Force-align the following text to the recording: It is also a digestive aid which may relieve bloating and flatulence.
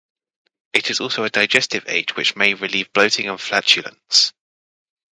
It 0.73 0.89
is 0.89 0.99
also 0.99 1.25
a 1.25 1.29
digestive 1.29 1.85
aid 1.87 2.17
which 2.17 2.35
may 2.35 2.55
relieve 2.55 2.91
bloating 2.91 3.29
and 3.29 3.39
flatulence. 3.39 4.33